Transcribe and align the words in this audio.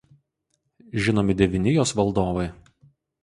Žinomi 1.03 1.33
devyni 1.43 1.75
jos 1.75 1.93
valdovai. 1.99 2.49